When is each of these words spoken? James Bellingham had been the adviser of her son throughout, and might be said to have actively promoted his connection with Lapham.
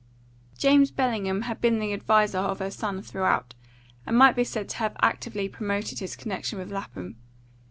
James 0.57 0.89
Bellingham 0.89 1.43
had 1.43 1.61
been 1.61 1.77
the 1.77 1.93
adviser 1.93 2.39
of 2.39 2.57
her 2.57 2.71
son 2.71 3.03
throughout, 3.03 3.53
and 4.03 4.17
might 4.17 4.35
be 4.35 4.43
said 4.43 4.67
to 4.69 4.77
have 4.77 4.97
actively 5.03 5.47
promoted 5.47 5.99
his 5.99 6.15
connection 6.15 6.57
with 6.57 6.71
Lapham. 6.71 7.17